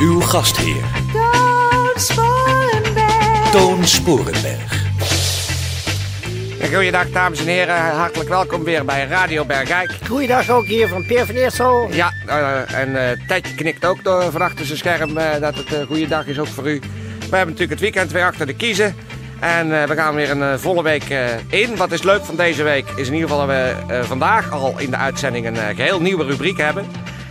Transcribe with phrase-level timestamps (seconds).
[0.00, 3.50] Uw gastheer, Toon Sporenberg.
[3.50, 4.86] Toon Sporenberg.
[6.72, 9.98] Goeiedag dames en heren, hartelijk welkom weer bij Radio Bergijk.
[10.08, 11.88] Goeiedag ook hier van Peer van Eersel.
[11.90, 15.72] Ja, eh, en eh Tedje knikt ook door van achter zijn scherm eh, dat het
[15.72, 16.80] een goede dag is ook voor u.
[17.18, 18.94] We hebben natuurlijk het weekend weer achter de kiezen.
[19.40, 21.76] En eh, we gaan weer een eh, volle week eh, in.
[21.76, 24.74] Wat is leuk van deze week is in ieder geval dat we eh, vandaag al
[24.78, 26.86] in de uitzending een eh, geheel nieuwe rubriek hebben.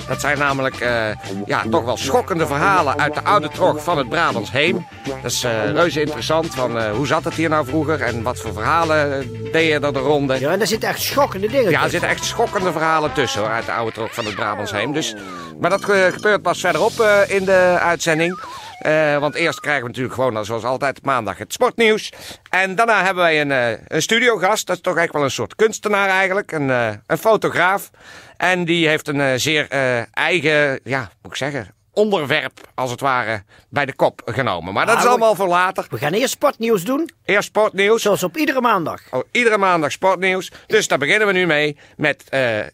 [0.08, 1.06] Dat zijn namelijk eh,
[1.46, 4.88] ja, toch wel schokkende verhalen uit de oude trog van het Brabants Heem.
[5.22, 6.56] Dat is eh, reuze interessant.
[6.56, 10.00] Van, eh, hoe zat het hier nou vroeger en wat voor verhalen deden er de
[10.00, 10.40] ronde.
[10.40, 13.50] Ja, en daar zitten echt schokkende dingen Ja, er zitten echt schokkende verhalen tussen hoor,
[13.50, 14.94] uit de oude trok van het Brabantsheem.
[14.94, 15.16] Dus,
[15.60, 18.40] maar dat gebeurt pas verderop in de uitzending.
[18.80, 22.12] Eh, want eerst krijgen we natuurlijk gewoon, zoals altijd, maandag het sportnieuws.
[22.50, 24.68] En daarna hebben wij een, eh, een studiogast.
[24.68, 26.52] Dat is toch echt wel een soort kunstenaar eigenlijk.
[26.52, 27.90] Een, eh, een fotograaf.
[28.38, 29.68] En die heeft een zeer
[30.12, 34.74] eigen, ja, moet ik zeggen, onderwerp als het ware bij de kop genomen.
[34.74, 35.86] Maar dat is Ah, allemaal voor later.
[35.90, 38.02] We gaan eerst sportnieuws doen, Eerst sportnieuws.
[38.02, 39.02] zoals op iedere maandag.
[39.12, 40.52] Oh, iedere maandag sportnieuws.
[40.68, 41.78] Dus daar beginnen we nu mee.
[41.96, 42.24] Met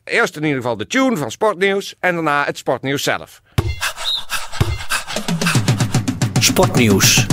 [0.04, 1.96] eerst in ieder geval de tune van sportnieuws.
[2.00, 3.42] En daarna het sportnieuws zelf.
[6.54, 7.26] Sportnieuws.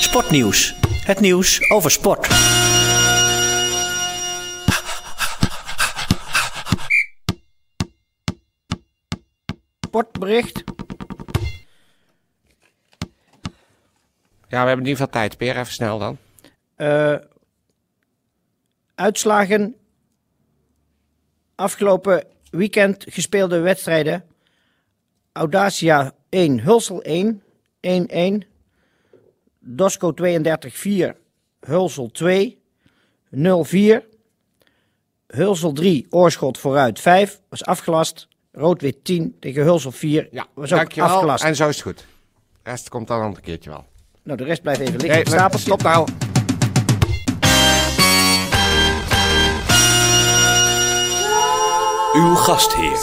[0.00, 0.74] Sportnieuws.
[1.04, 2.26] Het nieuws over sport.
[9.80, 10.64] Sportbericht.
[14.48, 15.36] Ja, we hebben in ieder geval tijd.
[15.36, 16.18] Peer, even snel dan.
[16.74, 17.16] Eh,
[18.94, 19.76] uitslagen.
[21.54, 24.34] Afgelopen weekend gespeelde wedstrijden.
[25.36, 27.42] Audacia 1, Hulsel 1,
[27.80, 28.46] 1-1.
[29.60, 31.16] Dosco 32 4,
[31.60, 32.58] Hulsel 2,
[33.34, 33.38] 0-4.
[35.26, 38.28] Hulsel 3, Oorschot vooruit 5, was afgelast.
[38.52, 41.10] Rood-wit 10 tegen Hulsel 4, Ja, was ook dankjewel.
[41.10, 41.44] afgelast.
[41.44, 41.98] En zo is het goed.
[42.62, 43.84] De rest komt dan een ander keertje wel.
[44.22, 45.66] Nou, de rest blijft even liggen Nee, op stapeltje.
[45.66, 46.08] stop nou.
[52.14, 52.98] Uw gastheer,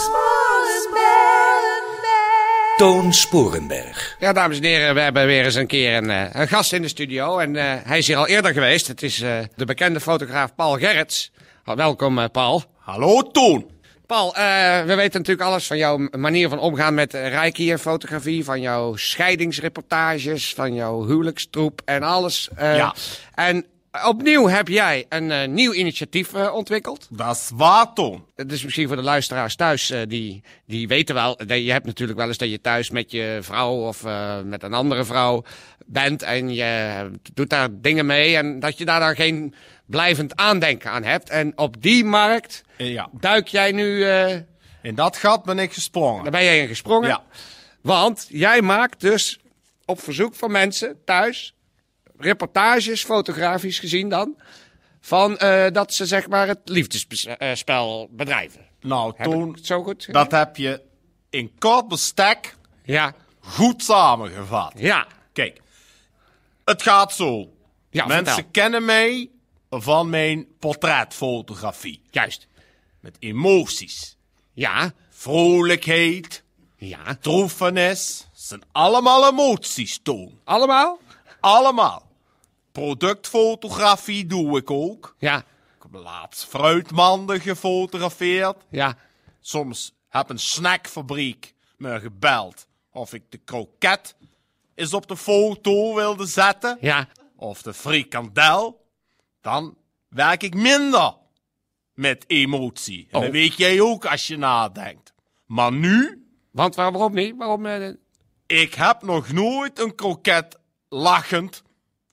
[2.78, 4.16] Toon Sporenberg.
[4.19, 6.81] Ja, dames en heren, we hebben weer eens een keer een, eh, een gast in
[6.81, 7.38] de studio.
[7.39, 8.88] En eh, hij is hier al eerder geweest.
[8.88, 11.31] Het is eh, de bekende fotograaf Paul Gerrits.
[11.63, 12.63] Welkom, Paul.
[12.79, 13.72] Hallo Toon.
[14.06, 18.44] Paul, eh, we weten natuurlijk alles van jouw manier van omgaan met reiki en fotografie.
[18.44, 22.50] Van jouw scheidingsreportages, van jouw huwelijkstroep en alles.
[22.56, 22.95] Eh, Ja.
[23.35, 23.66] En
[24.01, 27.07] opnieuw heb jij een eh, nieuw initiatief eh, ontwikkeld.
[27.09, 28.25] Dat is waar Toon.
[28.35, 31.35] Het is misschien voor de luisteraars thuis, eh, die, die weten wel.
[31.37, 34.03] Dat je hebt natuurlijk wel eens dat je thuis met je vrouw of
[34.43, 35.43] met een andere vrouw
[35.85, 36.21] bent.
[36.23, 38.37] En je doet daar dingen mee.
[38.37, 39.53] En dat je daar dan geen
[39.85, 41.29] blijvend aandenken aan hebt.
[41.29, 43.09] En op die markt Ja.
[43.11, 44.05] duik jij nu.
[44.81, 46.23] In dat gat ben ik gesprongen.
[46.23, 47.09] daar ben jij in gesprongen.
[47.09, 47.23] Ja.
[47.81, 49.39] Want jij maakt dus
[49.85, 51.53] op verzoek van mensen thuis
[52.18, 54.35] reportages, fotografisch gezien dan,
[55.01, 58.66] van eh, dat ze zeg maar het liefdesspel bedrijven.
[58.81, 60.13] Nou Heb het zo goed?
[60.13, 60.81] dat heb je
[61.29, 64.74] in kort bestek Ja, goed samengevat.
[64.75, 65.62] ja, Kijk,
[66.66, 67.50] het gaat zo.
[67.90, 68.06] ja.
[68.06, 68.51] Mensen vertel.
[68.51, 69.30] kennen mij
[69.69, 72.01] van mijn portretfotografie.
[72.12, 72.47] Juist.
[73.00, 74.18] Met emoties,
[74.53, 76.44] Ja, vrolijkheid,
[76.75, 77.18] ja.
[77.22, 78.28] droefenis.
[78.34, 80.40] zijn allemaal emoties, Toon.
[80.44, 81.00] Allemaal?
[81.43, 82.11] Allemaal.
[82.71, 85.15] Productfotografie doe ik ook.
[85.19, 88.57] Ja, Ik heb laatst fruitmanden gefotografeerd.
[88.69, 88.97] ja.
[89.45, 94.15] Soms heb een snackfabriek me gebeld of ik de kroket
[94.75, 96.77] eens op de foto wilde zetten.
[96.81, 98.85] Ja, Of de frikandel.
[99.41, 99.77] Dan
[100.09, 101.13] werk ik minder
[101.94, 103.07] met emotie.
[103.12, 103.23] En Oh.
[103.23, 105.13] dat weet jij ook als je nadenkt.
[105.45, 107.35] Maar nu, want waar- waarom niet?
[107.38, 107.65] Waarom?
[107.65, 107.89] eh,
[108.45, 110.59] ik heb nog nooit een kroket
[110.94, 111.63] lachend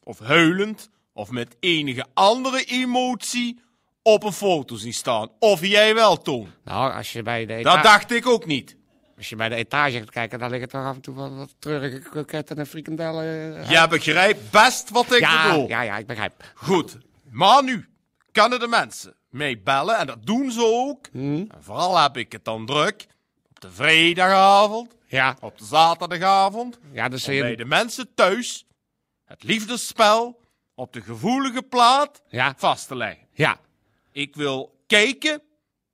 [0.03, 3.61] of huilend of met enige andere emotie
[4.03, 5.29] op een foto zien staan.
[5.39, 6.49] Of jij wel, Toon.
[6.65, 8.77] nou, als je bij de Dat etage, dacht ik ook niet.
[9.17, 11.55] als je bij de etage gaat kijken, dan liggen toch af en toe wel wat
[11.59, 13.57] treurige kroketten en frikandellen.
[13.57, 15.69] eh, Jij begrijpt best wat ik ja, bedoel.
[15.69, 16.53] ja, ja, ik begrijp.
[16.55, 16.97] Goed.
[17.31, 17.89] Maar nu
[18.33, 19.99] kunnen de mensen mee bellen.
[19.99, 21.07] En dat doen ze ook.
[21.13, 23.07] En vooral heb ik het dan druk.
[23.51, 26.79] Op de vrijdagavond, Ja, op de zaterdagavond.
[26.93, 28.65] ja dus Om bij de mensen thuis
[29.31, 30.41] het liefdesspel
[30.75, 33.27] op de gevoelige plaat Ja, vast te leggen.
[33.33, 33.59] ja.
[34.13, 35.43] Ik wil kijken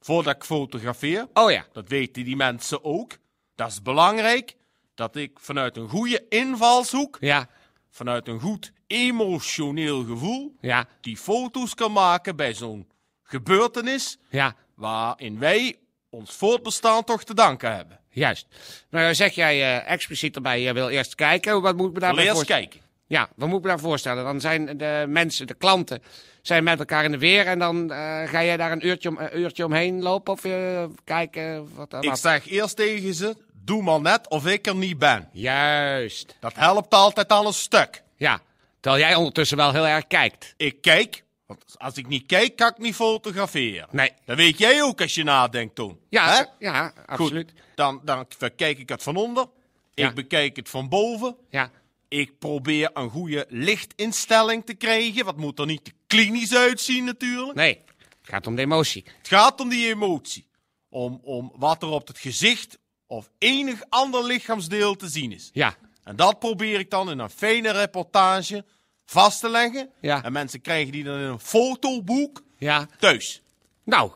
[0.01, 1.29] voordat ik fotografeer.
[1.33, 1.67] Oh ja.
[1.73, 3.13] Dat weten die mensen ook.
[3.55, 4.57] Dat is belangrijk.
[4.95, 7.49] Dat ik vanuit een goede invalshoek, Ja,
[7.91, 12.89] vanuit een goed emotioneel gevoel, ja, die foto's kan maken bij zo'n
[13.23, 14.55] gebeurtenis ja.
[14.75, 15.79] waarin wij
[16.11, 18.01] ons voortbestaan toch te danken hebben.
[18.11, 18.47] Juist.
[18.91, 21.63] Nou zeg jij eh, expliciet erbij, je wil eerst kijken.
[21.63, 22.69] Wat moet ik me daarbij Wil eerst voorstellen?
[22.71, 22.86] kijken.
[23.07, 24.25] Ja, wat moet ik me daar voorstellen?
[24.25, 26.03] Dan zijn de mensen, de klanten,
[26.43, 27.47] zijn met elkaar in de weer.
[27.47, 30.85] En dan eh, ga jij daar een uurtje, om, een uurtje omheen lopen of eh,
[31.05, 34.77] kijken wat er Ik wat- zeg eerst tegen ze, doe maar net of ik er
[34.77, 35.29] niet ben.
[35.33, 36.37] Juist.
[36.41, 38.03] Dat helpt altijd al een stuk.
[38.17, 38.41] Ja,
[38.81, 40.55] terwijl jij ondertussen wel heel erg kijkt.
[40.57, 43.89] Ik kijk, want als ik niet kijk, kan ik niet fotograferen.
[43.91, 44.13] Nee.
[44.25, 45.99] Dat weet jij ook als je nadenkt, Toon.
[46.09, 46.43] Ja, Hè?
[46.67, 47.51] ja absoluut.
[47.51, 49.47] Goed, dan, dan bekijk ik het van onder.
[49.95, 50.09] Ja.
[50.09, 51.37] Ik bekijk het van boven.
[51.51, 51.71] Ja,
[52.09, 55.25] Ik probeer een goede lichtinstelling te krijgen.
[55.25, 57.55] Wat moet er niet te klinisch uitzien natuurlijk.
[57.55, 57.85] nee.
[57.97, 59.05] Het gaat om de emotie.
[59.19, 60.47] Het gaat om die emotie.
[60.89, 65.51] Om, om wat er op het gezicht of enig ander lichaamsdeel te zien is.
[65.53, 68.65] Ja, En dat probeer ik dan in een fijne reportage
[69.05, 69.91] vast te leggen.
[70.01, 70.25] Ja.
[70.25, 72.89] En mensen krijgen die dan in een fotoboek ja.
[72.99, 73.43] thuis.
[73.85, 74.11] Nou.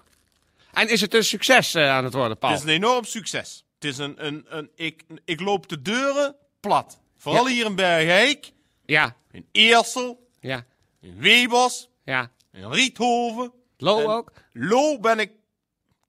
[0.73, 2.53] En is het een succes eh, aan het worden, Paul?
[2.53, 3.65] Het is een enorm succes.
[3.75, 7.01] Het is een, een, een ik, ik loop de deuren plat.
[7.21, 8.53] Vooral hier in Bergijk,
[8.87, 10.67] Ja, in Eersel, ja,
[11.01, 12.31] in Webos, ja.
[12.53, 13.53] in Riethoven.
[13.77, 14.33] Lo En ook?
[14.53, 15.33] Lo ben ik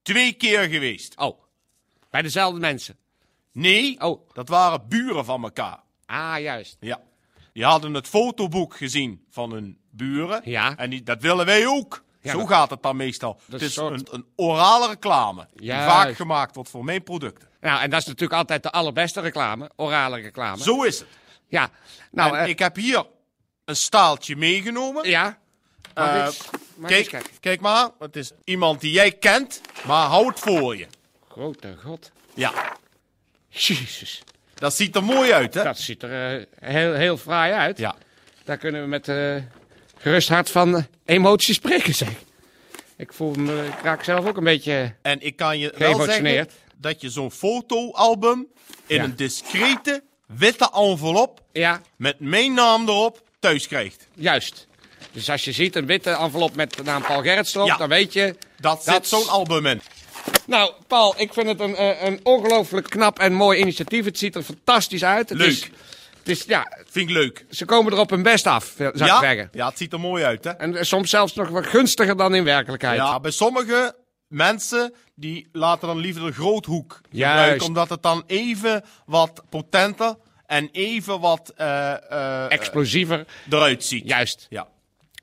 [0.02, 1.18] twee keer geweest.
[1.18, 1.42] Oh.
[2.10, 2.98] Bij dezelfde mensen.
[3.52, 4.30] Nee, Oh.
[4.34, 5.84] dat waren buren van elkaar.
[6.06, 6.78] Ah, juist.
[6.80, 7.02] Ja.
[7.54, 10.42] Die hadden het fotoboek gezien van hun buren.
[10.46, 10.78] Ja.
[10.78, 12.04] En die, dat willen wij ook.
[12.21, 13.39] Ja, Zo dat- gaat het dan meestal.
[13.51, 15.47] Het is een soort- een, een orale reclame.
[15.53, 17.47] Die vaak gemaakt wordt voor mijn producten.
[17.62, 19.69] Nou, en dat is natuurlijk altijd de allerbeste reclame.
[19.75, 20.63] Orale reclame.
[20.63, 21.07] Zo is het.
[21.47, 21.69] Ja.
[22.12, 23.06] Nou, eh, ik heb hier
[23.65, 25.09] een staaltje meegenomen.
[25.09, 25.39] ja.
[25.94, 26.50] Eh, eens-
[26.85, 27.31] kijk, kijken.
[27.39, 27.89] kijk maar.
[28.00, 30.88] Het is iemand die jij kent, maar hou het voor je.
[31.29, 32.12] Grote god.
[32.33, 32.53] Ja,
[33.50, 34.24] Jezus.
[34.53, 35.63] dat ziet er mooi uit, hè?
[35.63, 37.77] Dat ziet er eh, heel, heel fraai uit.
[37.77, 37.95] Ja.
[38.44, 39.07] Daar kunnen we met
[40.01, 42.09] gerust hart van eh, emotie spreken, zeg.
[42.98, 44.95] Ik voel me, ik raak zelf ook een beetje...
[45.01, 48.48] En ik kan je wel zeggen dat je zo'n fotoalbum
[48.88, 49.03] in Ja.
[49.03, 54.07] een discrete witte envelop Ja, met mijn naam erop thuis krijgt.
[54.13, 54.68] juist.
[55.12, 57.77] Dus als je ziet een witte envelop met de naam Paul Gerrits erop, Ja.
[57.77, 58.36] dan weet je...
[58.59, 59.81] Dat, Dat zit zo'n album in.
[60.45, 64.06] Nou, Paul, ik vind het een, eh, een ongelooflijk knap en mooi initiatief.
[64.06, 65.30] Het ziet er fantastisch uit.
[65.30, 65.48] Het Leuk.
[65.48, 65.69] Is,
[66.23, 67.45] het is, ja, Vind ik leuk.
[67.50, 69.50] ze komen er op hun best af, zou ik zeggen.
[69.51, 70.50] ja, het ziet er mooi uit, hè?
[70.51, 72.97] En eh, soms zelfs nog wat gunstiger dan in werkelijkheid.
[72.97, 73.95] Ja, bij sommige
[74.27, 77.38] mensen die laten dan liever de groothoek Juist.
[77.39, 80.15] gebruiken, omdat het dan even wat potenter
[80.45, 84.07] en even wat eh, eh, Explosiever, eruit ziet.
[84.07, 84.45] juist.
[84.50, 84.67] Ja.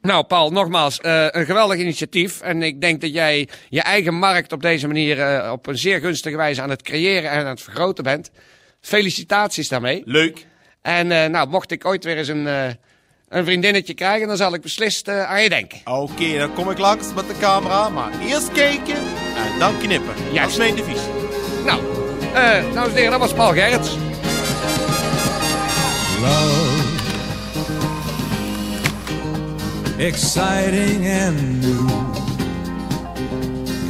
[0.01, 2.41] Nou, Paul, nogmaals, eh, een geweldig initiatief.
[2.41, 6.01] En ik denk dat jij je eigen markt op deze manier eh, op een zeer
[6.01, 8.31] gunstige wijze aan het creëren en aan het vergroten bent.
[8.81, 10.03] Felicitaties daarmee.
[10.05, 10.47] Leuk.
[10.89, 12.67] En eh, nou, mocht ik ooit weer eens een, eh,
[13.29, 15.79] een vriendinnetje krijgen, dan zal ik beslist eh, aan je denken.
[15.85, 18.97] Oké, dan kom ik langs met de camera, maar eerst kijken
[19.37, 20.15] en dan knippen.
[20.35, 21.01] Dat is mijn devies.
[21.65, 21.81] Nou,
[22.35, 23.97] eh dames en heren, dat was Paul Gerrits.
[26.21, 26.87] love.
[29.99, 31.89] Exciting and new.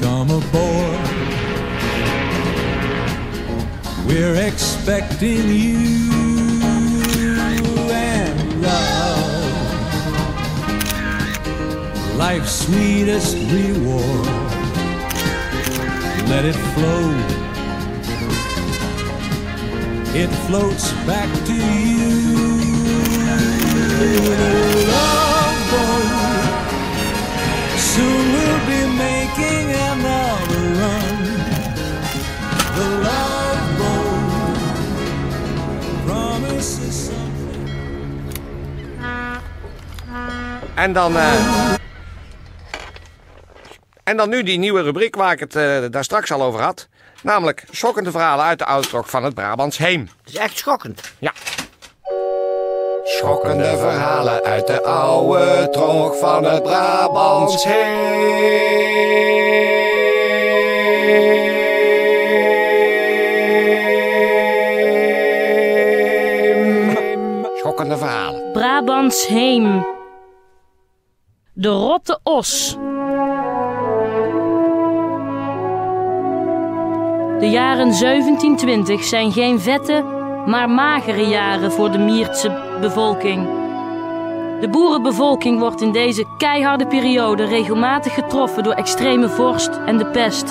[0.01, 1.09] Come aboard.
[4.07, 6.28] We're expecting you
[8.69, 9.35] love.
[12.17, 14.27] Life's sweetest reward.
[16.29, 17.39] Let it flow
[20.15, 22.19] it floats back to you.
[40.89, 41.75] En dan, eh,
[44.05, 46.89] en dan nu die nieuwe rubriek waar ik het eh, daar straks al over had.
[47.23, 50.01] Namelijk schokkende verhalen uit de uittocht van het Brabants Heem.
[50.01, 51.13] Het is echt schokkend.
[51.19, 51.33] Ja.
[53.05, 58.77] Schokkende verhalen uit de oude tocht van het Brabants Heem.
[67.57, 68.53] Schokkende verhalen.
[68.53, 69.97] Brabants Heem.
[71.61, 72.77] De rotte os.
[77.39, 80.03] De jaren 1720 zijn geen vette,
[80.47, 83.49] maar magere jaren voor de Miertse bevolking.
[84.61, 90.47] De boerenbevolking wordt in deze keiharde periode regelmatig getroffen door extreme vorst en de pest.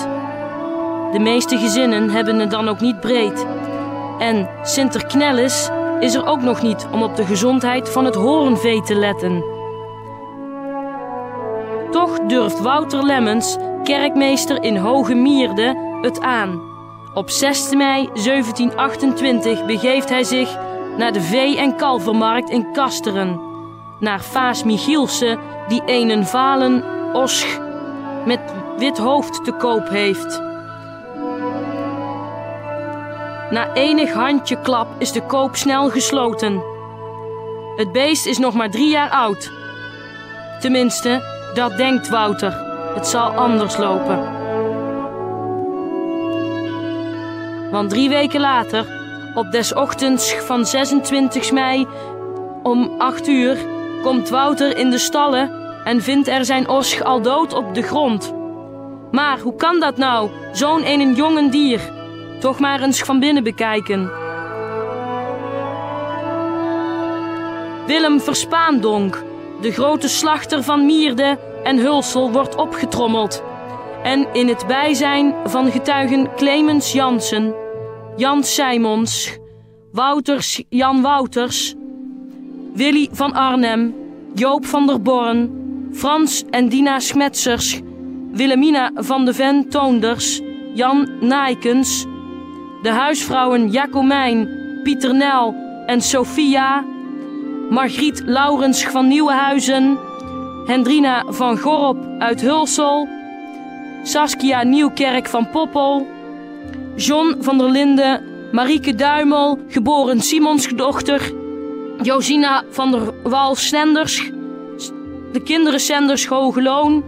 [1.12, 3.46] De meeste gezinnen hebben het dan ook niet breed.
[4.18, 5.68] En Sinterknellis
[6.00, 9.57] is er ook nog niet om op de gezondheid van het horenvee te letten.
[11.98, 16.62] Toch durft Wouter Lemmens, kerkmeester in Hoge Mierde, het aan.
[17.14, 20.58] Op 6 mei 1728 begeeft hij zich
[20.96, 23.40] naar de vee- en kalvermarkt in Kasteren.
[24.00, 25.38] Naar Vaas Michielse,
[25.68, 27.58] die een valen osch
[28.26, 28.40] met
[28.76, 30.42] wit hoofd te koop heeft.
[33.50, 36.62] Na enig handjeklap is de koop snel gesloten.
[37.76, 39.50] Het beest is nog maar drie jaar oud.
[40.60, 42.52] Tenminste, dat denkt Wouter.
[42.94, 44.36] Het zal anders lopen.
[47.70, 48.86] Want drie weken later,
[49.34, 51.86] op des ochtends van 26 mei
[52.62, 53.56] om 8 uur,
[54.02, 55.50] komt Wouter in de stallen
[55.84, 58.34] en vindt er zijn os al dood op de grond.
[59.10, 61.80] Maar hoe kan dat nou, zo'n een jongen dier?
[62.40, 64.10] Toch maar eens van binnen bekijken.
[67.86, 69.22] Willem Verspaandonk,
[69.60, 73.42] de grote slachter van Mierde en Hulsel, wordt opgetrommeld.
[74.02, 77.54] En in het bijzijn van getuigen Clemens Jansen,
[78.16, 79.38] Jan Simons,
[79.92, 81.74] Wouters Jan Wouters,
[82.74, 83.94] Willy van Arnhem,
[84.34, 85.50] Joop van der Born,
[85.92, 87.80] Frans en Dina Schmetsers,
[88.32, 90.40] Willemina van de Ven Toonders,
[90.74, 92.06] Jan Naaikens,
[92.82, 94.48] de huisvrouwen Jacomijn,
[94.82, 95.54] Pieter Nel
[95.86, 96.84] en Sophia,
[97.70, 100.07] Margriet Laurens van Nieuwenhuizen,
[100.68, 103.08] Hendrina van Gorop uit Hulsel,
[104.02, 106.06] Saskia Nieuwkerk van Poppel,
[106.96, 108.22] John van der Linden,
[108.52, 111.32] Marieke Duimel, geboren Simonsdochter,
[112.02, 114.30] Josina van der Wal Senders,
[115.32, 117.04] de kinderen Senders Hogeloon.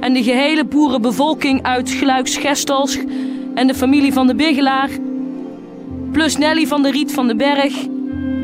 [0.00, 2.98] En de gehele boerenbevolking uit Gluiks-Gestels
[3.54, 4.90] en de familie van de Bigelaar,
[6.12, 7.74] plus Nelly van der Riet van den Berg,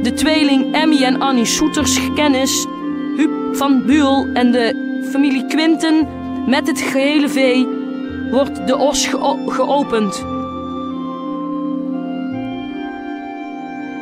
[0.02, 2.66] de tweeling Emmy en Annie Soeters kennis,
[3.52, 6.08] van Buul en de familie Quinten
[6.46, 7.68] met het gehele vee
[8.30, 10.24] wordt de os geo- geopend.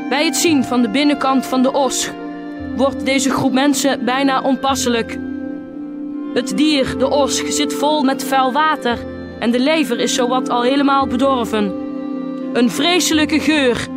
[0.08, 2.10] Bij het zien van de binnenkant van de os
[2.76, 5.18] wordt deze groep mensen bijna onpasselijk.
[6.34, 8.98] Het dier, de os, zit vol met vuil water
[9.38, 11.72] en de lever is zowat al helemaal bedorven.
[12.52, 13.88] Een vreselijke geur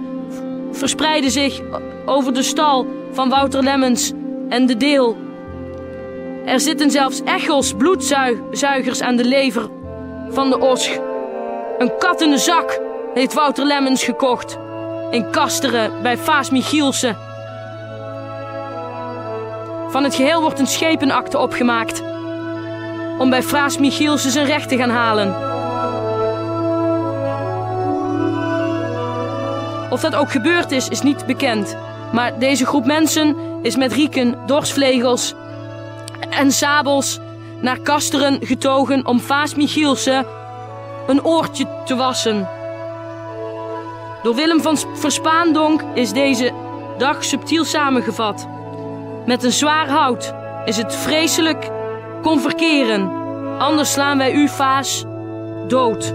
[0.71, 1.61] verspreidde zich
[2.05, 4.11] over de stal van Wouter Lemmens
[4.49, 5.22] en de deel.
[6.45, 9.69] Er zitten zelfs echels, bloedzuigers aan de lever
[10.29, 10.99] van de os.
[11.77, 12.79] Een kat in de zak
[13.13, 14.57] heeft Wouter Lemmens gekocht.
[15.11, 17.15] In Kasteren bij Vaas Michielse.
[19.87, 22.03] Van het geheel wordt een schepenakte opgemaakt.
[23.17, 25.51] Om bij Vaas Michielse zijn recht te gaan halen.
[29.91, 31.77] Of dat ook gebeurd is, is niet bekend.
[32.11, 35.33] Maar deze groep mensen is met rieken, dorsvlegels
[36.29, 37.19] en sabels
[37.61, 40.25] naar Kasteren getogen om Vaas Michielse
[41.07, 42.49] een oortje te wassen.
[44.23, 46.51] Door Willem van Verspaandonk is deze
[46.97, 48.47] dag subtiel samengevat.
[49.25, 50.33] Met een zwaar hout
[50.65, 51.69] is het vreselijk
[52.21, 53.11] kon verkeren.
[53.59, 55.03] Anders slaan wij u, Vaas,
[55.67, 56.13] dood.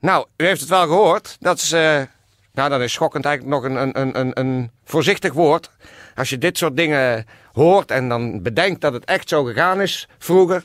[0.00, 1.36] Nou, u heeft het wel gehoord.
[1.40, 2.00] Dat is, eh,
[2.52, 5.70] nou, dat is schokkend eigenlijk nog een, een, een, een, voorzichtig woord.
[6.14, 10.08] Als je dit soort dingen hoort en dan bedenkt dat het echt zo gegaan is
[10.18, 10.64] vroeger.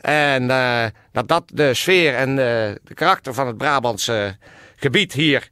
[0.00, 4.36] En eh, dat dat de sfeer en de, de karakter van het Brabantse
[4.76, 5.50] gebied hier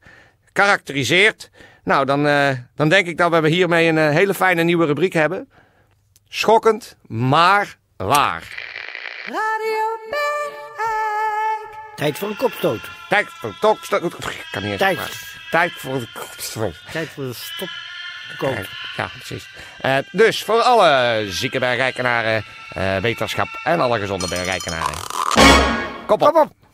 [0.53, 1.51] karakteriseert.
[1.85, 5.51] Nou, dan, eh, dan denk ik dat we hiermee een hele fijne nieuwe rubriek hebben.
[6.29, 8.43] Schokkend, maar waar.
[9.25, 10.36] Radio.
[11.97, 12.81] Tijd voor een kopstoot.
[13.09, 14.03] Tijd voor de tokstoot.
[14.05, 14.99] Ik kan niet eens Tijd.
[15.51, 16.75] Tijd voor de kopstoot.
[16.93, 17.69] Tijd voor de stop.
[18.97, 19.49] Ja, precies.
[19.81, 24.95] Eh, dus voor alle zieke bergrijkenaren, eh, wetenschap en alle gezonde bergrijkenaren.
[26.07, 26.33] Kop op.
[26.33, 26.66] Kom op.